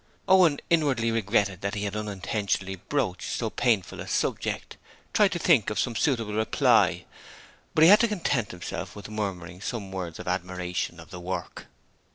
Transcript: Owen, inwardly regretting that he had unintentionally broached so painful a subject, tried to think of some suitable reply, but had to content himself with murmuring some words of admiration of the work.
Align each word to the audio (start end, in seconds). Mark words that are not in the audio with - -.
Owen, 0.27 0.59
inwardly 0.71 1.11
regretting 1.11 1.59
that 1.61 1.75
he 1.75 1.83
had 1.83 1.95
unintentionally 1.95 2.73
broached 2.75 3.29
so 3.29 3.51
painful 3.51 3.99
a 3.99 4.07
subject, 4.07 4.75
tried 5.13 5.31
to 5.31 5.37
think 5.37 5.69
of 5.69 5.77
some 5.79 5.95
suitable 5.95 6.33
reply, 6.33 7.05
but 7.75 7.83
had 7.83 7.99
to 7.99 8.07
content 8.07 8.49
himself 8.49 8.95
with 8.95 9.09
murmuring 9.09 9.61
some 9.61 9.91
words 9.91 10.17
of 10.17 10.27
admiration 10.27 10.99
of 10.99 11.11
the 11.11 11.19
work. 11.19 11.67